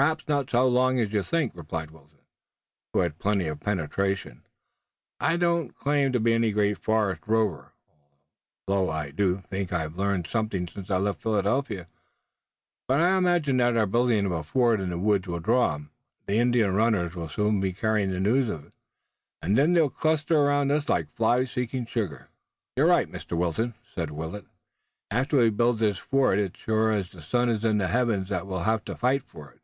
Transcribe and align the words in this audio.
"Perhaps 0.00 0.28
not 0.28 0.48
so 0.48 0.68
long 0.68 1.00
as 1.00 1.12
you 1.12 1.24
think," 1.24 1.50
replied 1.56 1.90
Wilton, 1.90 2.20
who 2.92 3.00
had 3.00 3.18
plenty 3.18 3.48
of 3.48 3.58
penetration. 3.58 4.46
"I 5.18 5.36
don't 5.36 5.74
claim 5.74 6.12
to 6.12 6.20
be 6.20 6.34
any 6.34 6.52
great 6.52 6.78
forest 6.78 7.22
rover, 7.26 7.72
although 8.68 8.90
I 8.92 9.10
do 9.10 9.38
think 9.38 9.72
I've 9.72 9.98
learned 9.98 10.28
something 10.28 10.68
since 10.68 10.88
I 10.88 10.98
left 10.98 11.20
Philadelphia, 11.24 11.88
but 12.86 13.00
I 13.00 13.18
imagine 13.18 13.56
that 13.56 13.76
our 13.76 13.86
building 13.86 14.24
of 14.24 14.30
a 14.30 14.44
fort 14.44 14.80
in 14.80 14.90
the 14.90 15.00
woods 15.00 15.26
will 15.26 15.40
draw 15.40 15.74
'em. 15.74 15.90
The 16.26 16.36
Indian 16.38 16.72
runners 16.76 17.16
will 17.16 17.28
soon 17.28 17.60
be 17.60 17.72
carrying 17.72 18.12
the 18.12 18.20
news 18.20 18.46
of 18.48 18.66
it, 18.66 18.72
and 19.42 19.58
then 19.58 19.72
they'll 19.72 19.90
cluster 19.90 20.38
around 20.38 20.70
us 20.70 20.88
like 20.88 21.10
flies 21.16 21.50
seeking 21.50 21.86
sugar." 21.86 22.28
"You're 22.76 22.86
right, 22.86 23.10
Mr. 23.10 23.36
Wilton," 23.36 23.74
said 23.96 24.12
Willet. 24.12 24.46
"After 25.10 25.38
we 25.38 25.50
build 25.50 25.80
this 25.80 25.98
fort 25.98 26.38
it's 26.38 26.54
as 26.54 26.60
sure 26.62 26.92
as 26.92 27.10
the 27.10 27.20
sun 27.20 27.48
is 27.48 27.64
in 27.64 27.78
the 27.78 27.88
heavens 27.88 28.28
that 28.28 28.46
we'll 28.46 28.60
have 28.62 28.84
to 28.84 28.94
fight 28.94 29.24
for 29.24 29.50
it." 29.50 29.58